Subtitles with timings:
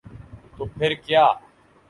[0.57, 1.25] تو پھر کیا؟